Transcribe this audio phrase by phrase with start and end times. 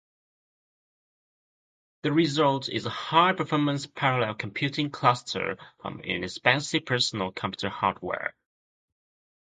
[2.01, 8.33] The result is a high-performance parallel computing cluster from inexpensive personal computer hardware.